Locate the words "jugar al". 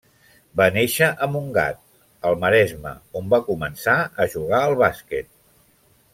4.35-4.77